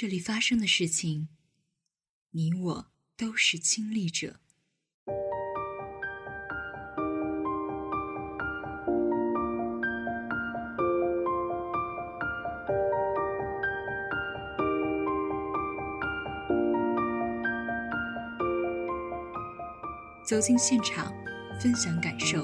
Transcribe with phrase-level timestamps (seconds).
[0.00, 1.28] 这里发生的事情，
[2.30, 2.86] 你我
[3.18, 4.36] 都是亲历者。
[20.24, 21.12] 走进现场，
[21.60, 22.40] 分享感受，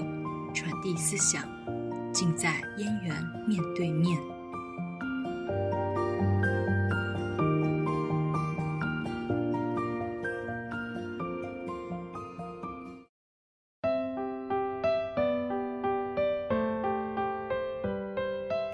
[0.52, 1.43] 传递思想，
[2.12, 4.36] 尽在燕园面对面。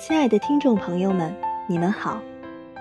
[0.05, 1.33] 亲爱的听众朋友们，
[1.69, 2.21] 你们好，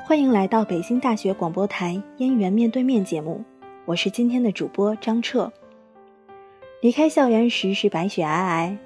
[0.07, 3.43] 欢迎来到北京大学广播台《燕园面对面》节目，
[3.85, 5.53] 我是今天的主播张彻。
[6.81, 8.77] 离开校园时是白雪皑皑，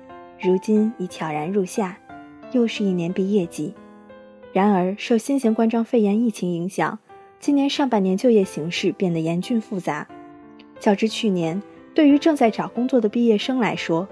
[0.41, 1.97] 如今已悄然入夏，
[2.51, 3.73] 又是一年毕业季。
[4.51, 6.99] 然而，受新型冠状肺炎疫情影响，
[7.39, 10.05] 今年上半年就业形势变得严峻复杂。
[10.77, 14.05] 较之去年，对于正在找工作的毕业生来说，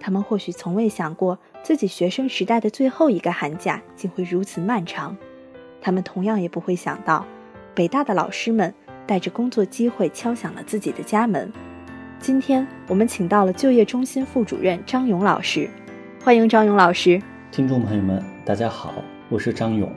[0.00, 5.16] 他们或许从未想过自己学生时代的最后一个寒假竟会如此漫长。
[5.80, 7.24] 他们同样也不会想到，
[7.74, 8.74] 北大的老师们
[9.06, 11.52] 带着工作机会敲响了自己的家门。
[12.18, 15.68] 今天我们请到了就业中心副主任张勇老师，
[16.24, 17.20] 欢迎张勇老师。
[17.50, 18.94] 听众朋友们，大家好，
[19.28, 19.90] 我是张勇。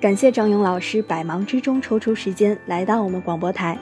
[0.00, 3.78] 感谢张勇老师百忙之中抽出时间来到我们广播台，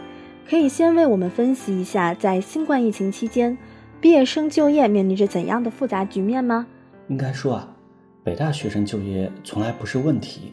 [0.49, 3.57] 可以先为我们分析一下，在新冠疫情期间，
[4.03, 6.67] 毕业生就业面临着怎样的复杂局面吗？
[7.07, 7.77] 应该说啊，
[8.25, 10.53] 北大学生就业从来不是问题，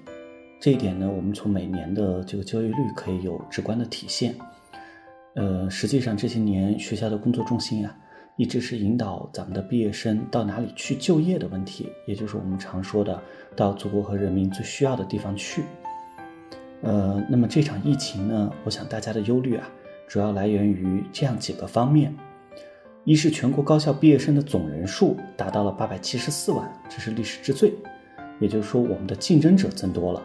[0.59, 4.35] 这一点呢，我们从每年的这个就业率可以有直观的体现。
[5.33, 7.97] 呃，实际上这些年学校的工作重心啊，
[8.37, 13.19] 一直是引导咱们的毕业生到哪里去就业的问题，也就是我们常说的
[13.55, 15.63] 到祖国和人民最需要的地方去。
[16.83, 19.67] 呃，那么这场疫情呢，我想大家的忧虑啊，
[20.07, 22.15] 主要来源于这样几个方面：
[23.09, 27.73] 一是全国高校毕业生的总人数达到了八百七十四万，这是历史之最，
[28.39, 30.21] 也就是说我们的竞争者增多了；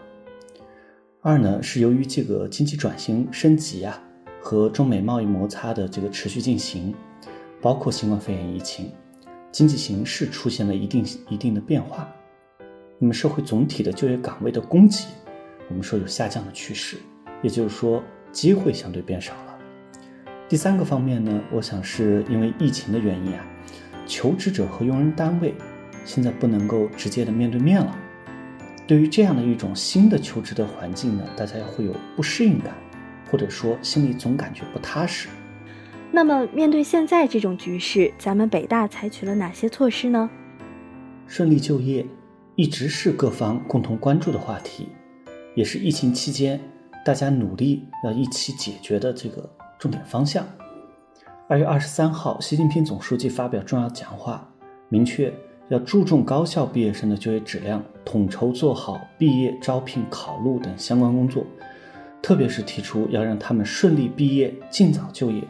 [1.22, 3.98] 二呢是由于这个经济转型升级啊。
[4.38, 6.94] 和中美贸易摩擦的这个持续进行，
[7.62, 8.92] 包括新冠肺炎疫情，
[9.50, 12.06] 经济形势出现了一定一定的变化。
[12.98, 15.06] 那么社会总体的就业岗位的供给，
[15.70, 16.98] 我们说有下降的趋势，
[17.42, 19.53] 也就是说机会相对变少了。
[20.49, 23.44] 第三个方面呢，我想是因为疫情的原因啊，
[24.06, 25.55] 求职者和用人单位
[26.05, 27.97] 现在不能够直接的面对面了。
[28.87, 32.75] 对于这样的一种新的求职的环境呢，大家会有不适应感。
[33.31, 35.28] 或者说心里总感觉不踏实。
[36.12, 40.31] 那么面对现在这种局势，咱们北大采取了哪些措施呢？
[41.27, 42.06] 顺利就业
[42.54, 44.88] 一直是各方共同关注的话题，
[45.56, 46.60] 也是疫情期间
[47.04, 49.50] 大家努力要一起解决的这个
[49.84, 50.43] 重点方向。
[51.47, 54.50] 二月二十三号，习近平总书记发表重要讲话，
[54.89, 55.31] 明确
[55.69, 61.45] 要注重高校毕业生的就业质量，统筹做好毕业招聘、考录等相关工作。
[62.22, 65.45] 特别是提出要让他们顺利毕业、尽早就业，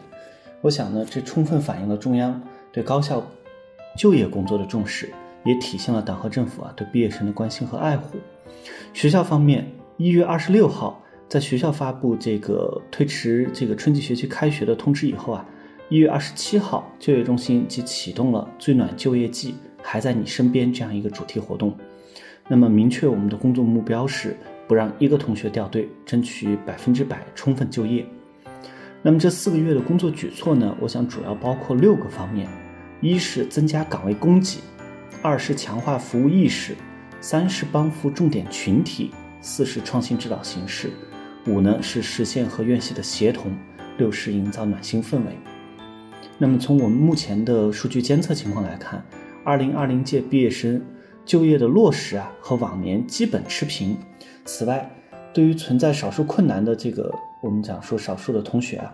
[0.59, 3.25] 我想呢，这充分反映了中央对高校
[3.97, 5.13] 就业工作的重视，
[5.45, 8.17] 也体现了党和政府啊对毕业生的关心和爱护。
[8.91, 9.65] 学校方面，
[9.95, 15.45] 一月二十六号在学校发布这个推迟这个春季学期开学的通知以后啊，
[15.89, 21.75] 一月二十七号就业中心即启动了“最暖就业季，还在你身边”这样一个主题活动。
[22.47, 24.35] 那么，明确我们的工作目标是。
[24.67, 28.03] 不让一个同学掉队，争取百分之百充分就业。
[29.03, 30.75] 那么这四个月的工作举措呢？
[30.81, 32.49] 我想主要包括六个方面：
[32.99, 34.57] 一是增加岗位供给，
[35.21, 36.73] 二是强化服务意识，
[37.21, 40.89] 三是帮扶重点群体，四是创新指导形式，
[41.47, 43.55] 五呢是实现和院系的协同，
[43.97, 45.37] 六是营造暖心氛围。
[46.37, 49.05] 那么从我们目前的数据监测情况来看，
[49.43, 50.81] 二零二零届毕业生
[51.23, 53.95] 就业的落实啊，和往年基本持平。
[54.43, 54.89] 此外，
[55.33, 58.93] 对于存在少数困难的这个，我们讲说少数的同学啊，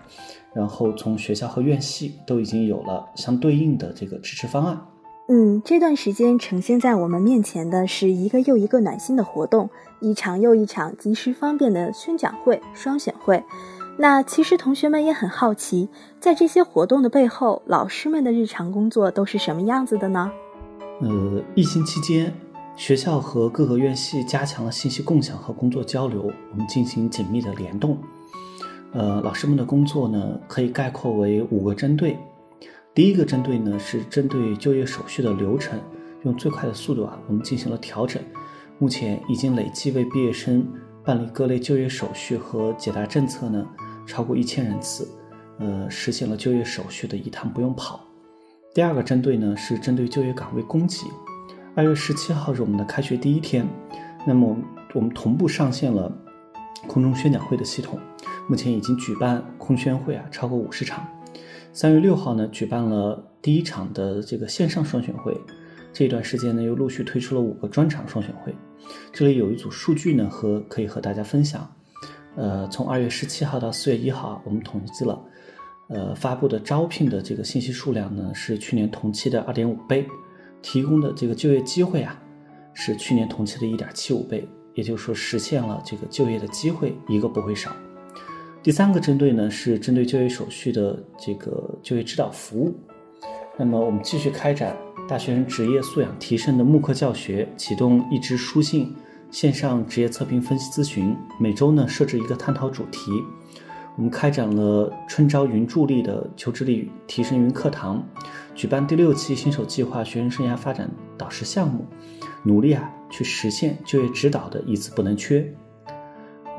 [0.54, 4.80] 然后从学校和院系都已经有了相对应的这个支持方案。
[5.34, 9.70] 嗯，这段时间呈现在我们面前的是一个又一个暖心的活动，
[10.02, 13.42] 一场又一场及时方便的宣讲会、双选会。
[13.98, 15.88] 那其实同学们也很好奇，
[16.20, 20.30] 在这些活动的背后，老师们的日常工作都是什么样子的呢？
[21.00, 22.34] 呃，疫情期间。
[22.76, 27.98] 学校和各个院系加强了信息共享和工作交流，我们进行紧密的联动。
[28.92, 32.18] 呃，老师们的工作呢，可以概括为五个针对。
[32.94, 35.80] 第一个针对呢，是针对就业手续的流程，
[36.24, 38.22] 用最快的速度啊，我们进行了调整。
[38.80, 40.68] 目前已经累计为毕业生
[41.06, 43.66] 办理各类就业手续和解答政策呢
[44.06, 45.08] 超过一千人次，
[45.60, 48.06] 呃，实现了就业手续的一趟不用跑。
[48.74, 51.06] 第二个针对呢是针对就业岗位供给。
[51.76, 53.66] 二月十七号是我们的开学第一天，
[54.28, 54.58] 那么
[54.94, 56.12] 我们同步上线了
[56.88, 57.98] 空中宣讲会的系统，
[58.50, 61.08] 目前已经举办空宣会啊超过五十场。
[61.74, 65.36] 三月六号呢举办了第一场的这个线上双选会，
[65.94, 68.54] 这段时间呢又陆续推出了五个专场双选会。
[69.14, 71.74] 这里有一组数据呢和可以和大家分享，
[72.36, 75.20] 呃，从二月十七号到四月一号，我们统计了，
[75.88, 80.06] 呃，发布的招聘的这个信息数量呢是去年同期的二点五倍。
[80.62, 82.22] 提供的这个就业机会啊，
[82.74, 87.72] 是去年同期的一点七五倍，也就是说实现了这个就业的机会一个不会少。
[88.64, 92.76] 第三个针对呢是针对就业手续的这个就业指导服务，
[93.58, 94.78] 那么我们继续开展
[95.10, 98.96] 大学生职业素养提升的慕课教学，启动一支书信
[99.32, 103.12] 线上职业测评分析咨询，每周呢设置一个探讨主题。
[103.98, 108.02] 我们开展了春招云助力的求职力提升云课堂，
[108.54, 110.88] 举办第六期新手计划学生生涯发展
[111.18, 111.84] 导师项目，
[112.44, 115.52] 努力啊去实现就业指导的一字不能缺。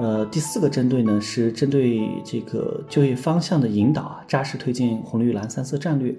[0.02, 6.12] 呃，第四个针对呢是针对这个就业方向的引导啊，扎实推进红绿蓝三色战略。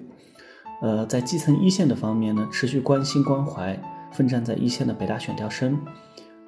[0.80, 3.78] 呃，在基层一线的方面呢，持续关心关怀
[4.10, 5.78] 奋战在一线的北大选调生。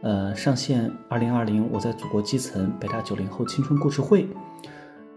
[0.00, 4.26] 呃，上线二零二零我在祖国基层北大九零后青春故事会。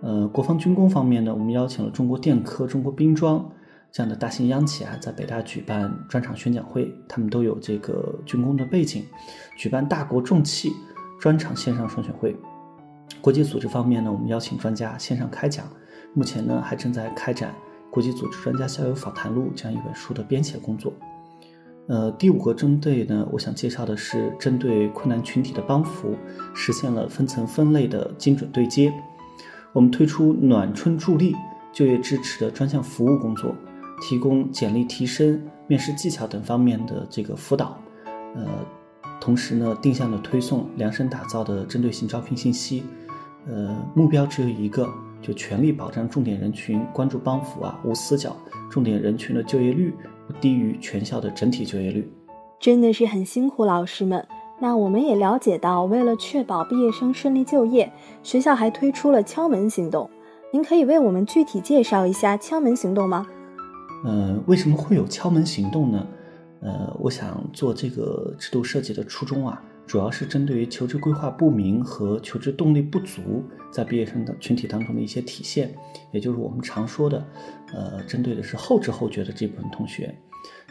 [0.02, 3.50] 呃，国防军工方面呢，我们邀请了中国电科、中国兵装
[3.94, 9.06] 这样的大型央企啊，在北大举办专场宣讲会，他们都有这个军工的背景，
[9.56, 10.70] 举办大国重器
[11.20, 12.36] 专场线上双选会。
[13.22, 15.68] 国际组织方面呢，我们邀请专家线上开讲，
[16.14, 17.52] 目前呢还正在开展
[17.92, 20.94] 《国际组织专家校友访谈录》这样一本书的编写工作。
[21.88, 26.16] 呃，第五个针对呢，我想介绍的是针对困难群体的帮扶，
[26.54, 28.94] 实现了分层分类的精准对接。
[29.74, 31.36] 我们推出暖春助力
[31.74, 33.56] 就业支持的专项服务工作，
[34.02, 37.78] 提供简历提升、面试技巧等方面的这个辅导。
[38.36, 38.46] 呃，
[39.20, 42.84] 同时呢，定向的推送量身打造的针对性招聘信息。
[43.48, 44.88] 呃，目标只有一个，
[45.22, 48.36] 就全力保障重点人群关注帮扶啊，无死角，
[48.70, 49.94] 重点人群的就业率
[50.28, 52.12] 不低于全校的整体就业率。
[52.60, 54.26] 真的是很辛苦老师们。
[54.62, 57.92] 那我们也了解到，为了确保毕业生顺利就业，
[58.24, 60.10] 学校还推出了敲门行动。
[60.52, 63.26] 您可以为我们具体介绍一下敲门行动吗？
[64.04, 66.06] 呃，为什么会有敲门行动呢？
[66.62, 75.74] 呃，我想做这个制度设计的初衷啊，主要是针对于求职规划不明和求职动力不足在毕业生的群体当中的一些体现，
[76.12, 77.26] 也就是我们常说的，
[77.74, 80.14] 呃，针对的是后知后觉的这部分同学。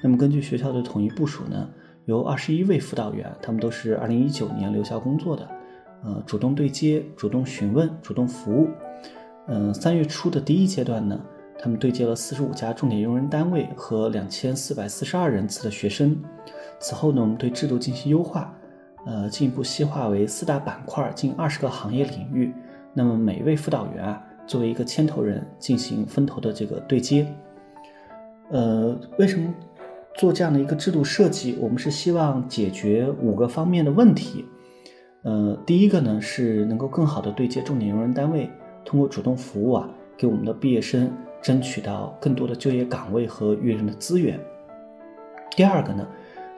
[0.03, 1.69] 那么根据学校的统一部署呢？
[2.05, 5.47] 由二十一位辅导员，他们都是二零一九年留校工作的，
[6.03, 8.71] 呃，主动对接、主动询问、主动服务。
[9.47, 11.21] 嗯，三月初的第一阶段呢，
[11.59, 16.17] 他们对接了四十五家重点用人单位和两千四百四十二人次的学生。
[16.79, 18.55] 此后呢，我们对制度进行优化，
[19.07, 22.53] 呃，进一步细化为四大板块，近二十个行业领域。
[22.95, 27.27] 那么每一位辅导员啊，作为一个牵头人进行分头的这个对接。
[28.51, 29.53] 呃，为什么？
[30.15, 34.45] 做这样的一个制度设计，我们是希望解决五个方面的问题。
[35.23, 38.51] 呃，第一个呢是能够更好的对接重点用人单位，
[38.85, 41.09] 通过主动服务啊，给我们的毕业生
[41.41, 44.39] 争取到更多的就业岗位和育人的资源。
[45.57, 46.07] 第二个呢，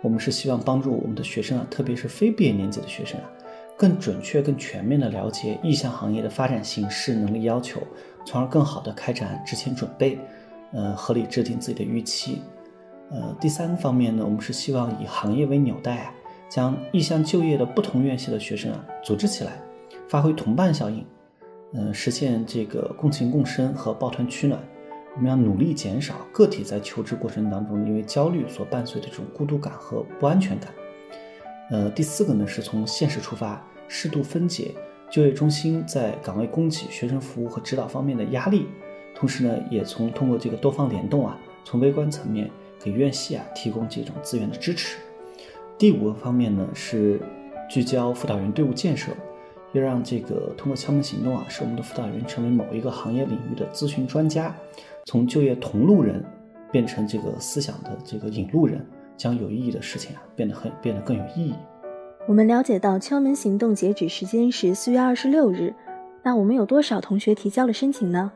[0.03, 3.31] 我们是希望帮助我们的学生啊，特别是非毕业年级的学生啊，
[3.77, 7.81] 更准确、更全面的了解意向行业的发展形势、能力要求，
[8.27, 10.19] 从而更好的开展之前准备，
[10.73, 12.43] 呃，合理制定自己的预期。
[13.11, 16.15] 呃，第三个方面呢，我们是希望以行业为纽带啊，
[16.49, 19.53] 将意向就业的不同院系的学生啊组织起来，
[20.09, 21.05] 发挥同伴效应，
[21.73, 24.61] 嗯，实现这个共情共生和抱团取暖。
[25.15, 30.73] 我们要努力减少个体在求职过程当中因为焦虑所伴随的这种孤独感和不安全感。
[31.71, 34.75] 呃，第四个呢，是从现实出发，适度分解
[35.11, 38.67] 就业中心在岗位供给、学生服务和指导方面的压力，
[39.15, 42.51] 同时呢，也从通过这个多方联动啊，从微观层面。
[42.83, 44.97] 给院系啊提供这种资源的支持。
[45.77, 47.21] 第五个方面呢是
[47.69, 49.13] 聚焦辅导员队伍建设，
[49.73, 54.55] 要让这个通过敲门行动啊，使我们的辅导员成为某一个行业领域的咨询专家，
[55.07, 56.25] 从就业同路人
[56.73, 58.85] 变成这个思想的这个引路人，
[59.17, 61.55] 将有意义的事情啊变得很变得更有意义。
[62.27, 65.75] 我们了解到敲门行动截止时间是四月二十六日，
[66.23, 68.31] 那我们有多少同学提交了申请呢？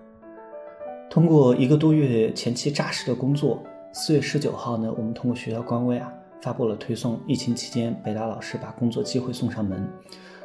[1.11, 3.63] 通过一个多月前期扎实的工作。
[3.93, 6.13] 四月十九号呢，我们通过学校官微啊
[6.43, 9.89] 发布了推送疫情期间北大老师把工作机会送上门。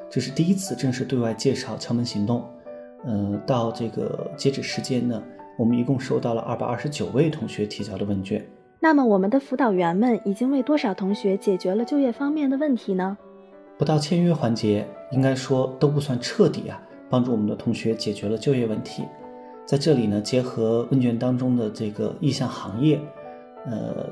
[0.10, 2.44] 这是第一次正式对外介绍敲门行动。
[3.06, 5.22] 嗯，到这个截止时间呢，
[5.58, 8.46] 我们一共收到了二百二十九位同学提交的问卷。
[8.82, 13.18] 那么，我们的辅导员们已经为多少同学解决了就业方面的问题呢？
[13.78, 19.04] 不到签约环节，应该说都不算彻底啊，帮助我们的同学解决了就业问题。
[19.66, 23.00] 在这里呢，结合问卷当中的这个意向行业，
[23.66, 24.06] 呃，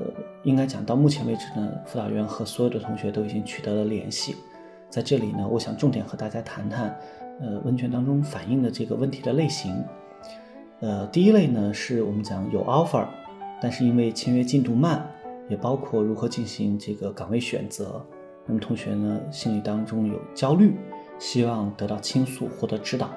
[0.44, 4.36] 应该讲到目前为止呢，辅导员和所有的同学都已经取得了联系。
[4.88, 6.98] 在这里呢，我想重点和大家谈谈。
[7.40, 9.84] 呃，问卷当中反映的这个问题的类型，
[10.80, 13.06] 呃，第一类呢是我们讲有 offer，
[13.60, 15.08] 但是因为签约进度慢，
[15.48, 18.04] 也包括如何进行这个岗位选择。
[18.44, 20.74] 那么同学呢心里当中有焦虑，
[21.20, 23.08] 希望得到倾诉，获得指导。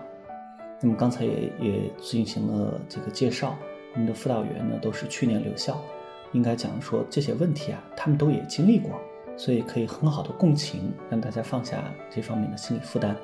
[0.80, 3.56] 那么刚才也也进行了这个介绍，
[3.94, 5.82] 我们的辅导员呢都是去年留校，
[6.32, 8.92] 应该讲说这些问题啊，他们都也经历过，
[9.42, 13.16] 所以可以很好的共情，让大家放下这方面的心理负担。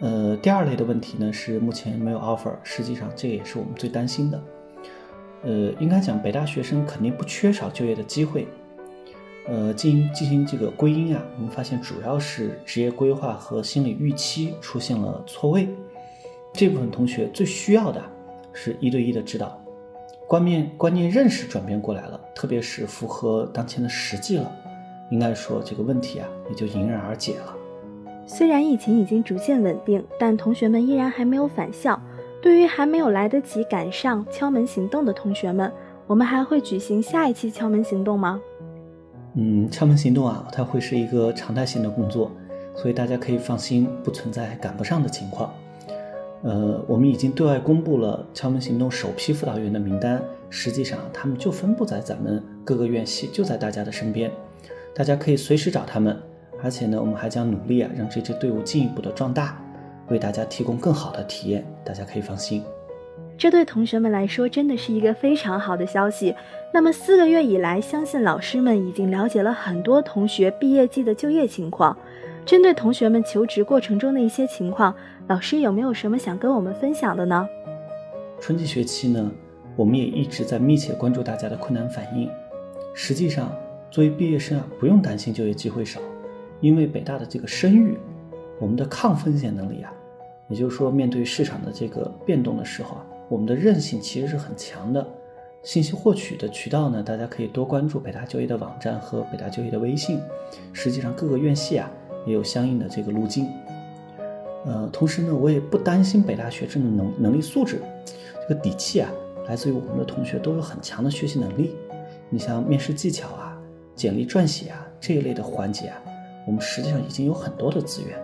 [0.00, 4.42] 呃，第二类的问题呢是目前没有 offer，实际上这也是我们最担心的。
[5.42, 8.48] 呃，应该讲北大学生肯定不缺少就业的机会。
[9.46, 15.68] 呃，进进行这个归因啊，我们发现主要是职业规划和心理预期出现了错位。
[16.54, 18.02] 这部分同学最需要的
[18.54, 19.62] 是一对一的指导，
[20.26, 24.50] 观念观念认识转变过来了，特别是符合当前的实际了，
[25.12, 27.54] 应该说这个问题啊也就迎刃而解了。
[28.26, 32.00] 虽然疫情已经逐渐稳定，但同学们依然还没有返校。
[32.40, 35.70] 对于还没有来得及赶上敲门行动的同学们，
[36.08, 38.40] 我们还会举行下一期敲门行动吗？
[39.34, 42.32] 嗯，敲门行动啊，它会是一个常态性的工作，
[42.74, 45.52] 所以大家可以放心，不存在赶不上的情况。
[46.42, 54.28] 呃，我们已经对外公布了敲门行动首批辅导员的名单，实际上他们就分布在咱们各个院系，就在大家的身边，
[54.94, 56.16] 大家可以随时找他们。
[56.62, 59.60] 而且呢，我们还将努力啊，让这支队伍进一步的壮大，
[60.08, 61.66] 为大家提供更好的体验。
[61.84, 62.62] 大家可以放心。
[63.36, 66.32] 这对同学们来说真的是一个非常好的消息。
[66.72, 71.96] 那么四个月以来，相信老师们已经了解了很多同学毕业季的就业情况。
[72.46, 74.94] 针对同学们求职过程中的一些情况，
[75.26, 77.48] 老师有没有什么想跟我们分享的呢？
[78.38, 79.30] 春季学期呢，
[79.74, 82.28] 我们也一直在密切关注大家的困难反应。
[82.94, 83.50] 实际上，
[83.92, 86.00] 作为毕业生啊，不用担心就业机会少。
[86.62, 87.98] 因为北大的这个声誉，
[88.58, 89.92] 我们的抗风险能力啊，
[90.48, 95.06] 也就是说，面对市场的这个变动的时候啊，我们的韧性其实是很强的。
[95.62, 100.18] 信息获取的渠道呢，大家可以多关注北大就业的网站和北大就业的微信。
[100.72, 101.90] 实际上，各个院系啊
[102.24, 103.46] 也有相应的这个路径。
[104.64, 107.82] 呃，同时呢，我也不担心北大学生的能能力素质，
[108.48, 109.10] 这个底气啊，
[109.48, 111.74] 来自于我们的同学都有很强的学习能力。
[112.30, 113.41] 你像面试技巧啊、
[113.94, 116.02] 简历撰写啊这一类的环节啊。
[116.46, 118.18] 我们实际上已经有很多的资源，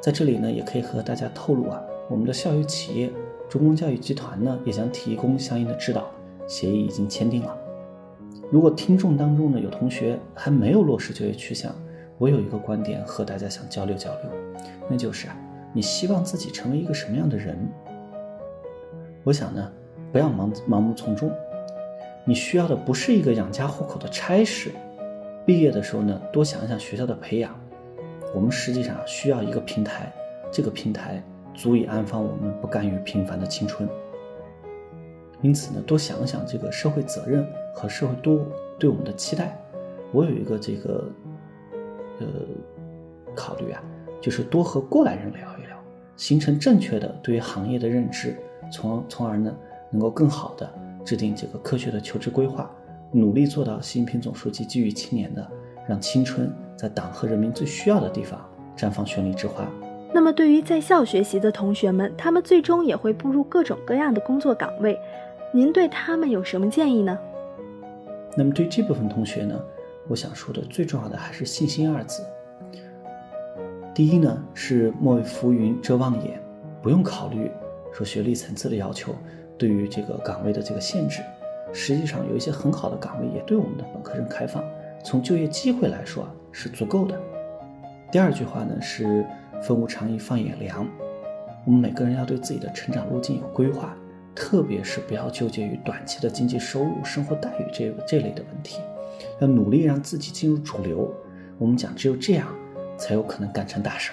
[0.00, 3.10] 在这里呢，也可以和大家透露啊，我们的校友企业
[3.48, 6.06] 中公教育集团呢，也将提供相应的指导，
[6.46, 7.56] 协议已经签订了。
[8.52, 11.74] 如果听众当中呢有同学还没有落实就业去向，
[12.18, 14.30] 我有一个观点和大家想交流交流，
[14.88, 15.36] 那就是啊，
[15.72, 17.58] 你希望自己成为一个什么样的人？
[19.24, 19.72] 我想呢，
[20.12, 21.32] 不要盲盲目从众，
[22.24, 24.70] 你需要的不是一个养家糊口的差事。
[25.46, 27.54] 毕业的时候呢，多想想学校的培养。
[28.34, 30.10] 我们实际上需要一个平台，
[30.50, 33.88] 这个平台足以安放我们不甘于平凡的青春。
[35.42, 38.40] 因此呢，多想想这个社会责任和社会多
[38.78, 39.56] 对我们的期待。
[40.10, 41.04] 我有一个这个
[42.20, 42.26] 呃
[43.34, 43.82] 考虑啊，
[44.22, 45.76] 就是多和过来人聊一聊，
[46.16, 48.34] 形成正确的对于行业的认知，
[48.72, 49.54] 从从而呢，
[49.90, 50.72] 能够更好的
[51.04, 52.70] 制定几个科学的求职规划。
[53.12, 55.48] 努力做到习近平总书记寄予青年的，
[55.88, 58.44] 让青春在党和人民最需要的地方
[58.76, 59.64] 绽放绚丽之花。
[60.12, 64.98] 那么，对于在校学习的同学们，他们最终也会步入各种各样的工作岗位，
[65.52, 67.18] 您对他们有什么建议呢？
[68.36, 69.60] 那么，对这部分同学呢，
[70.08, 72.22] 我想说的最重要的还是信心二字。
[73.94, 76.42] 第一呢，是莫为浮云遮望眼，
[76.82, 77.48] 不用考虑
[77.92, 79.14] 说学历层次的要求
[79.58, 81.20] 对于这个岗位的这个限制。
[81.72, 84.62] 实际上有一些很好的岗位也对我们的本科生开放，
[85.02, 87.20] 从就业机会来说啊是足够的。
[88.12, 89.26] 第二句话呢是
[89.60, 90.86] 分无长宜放眼量，
[91.66, 93.96] 我们每个人要对自己的成长路径有规划，
[94.36, 98.78] 特别是不要纠结于短期的经济收入、生活待遇这这类的问题，
[99.40, 101.12] 要努力让自己进入主流。
[101.58, 102.46] 我们讲只有这样
[102.96, 104.12] 才有可能干成大事。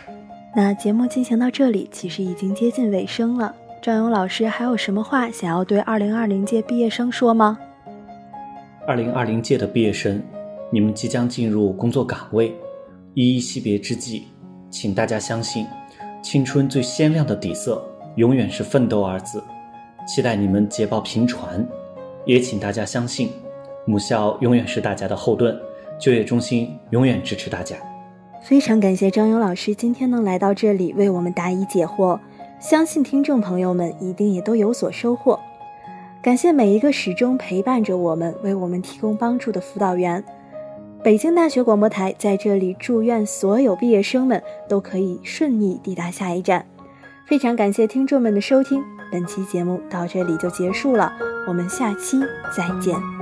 [0.55, 3.55] 那节目进行到这里，其实已经接近尾声了。
[3.81, 7.57] 赵勇老师还有什么话想要对二零二零届毕业生说吗？
[8.85, 10.21] 二零二零届的毕业生，
[10.69, 12.55] 你们即将进入工作岗位，
[13.15, 14.27] 依依惜别之际，
[14.69, 15.65] 请大家相信，
[16.21, 17.83] 青春最鲜亮的底色
[18.17, 19.43] 永远是奋斗二字。
[20.07, 21.67] 期待你们捷报频传，
[22.23, 23.31] 也请大家相信，
[23.85, 25.59] 母校永远是大家的后盾，
[25.99, 27.75] 就业中心永远支持大家。
[28.43, 32.19] 非常感谢张勇老师今天能来到这里为我们答疑解惑，
[32.61, 35.39] 相信听众朋友们一定也都有所收获。
[36.21, 40.23] 感谢每一个始终陪伴着我们、为我们提供帮助的辅导员。
[41.03, 46.63] 北京大学广播台在这里祝愿所有毕业生们都可以顺利抵达下一站。
[47.25, 51.11] 非常感谢听众们的收听，本期节目到这里就结束了，
[51.47, 52.19] 我们下期
[52.55, 53.20] 再见。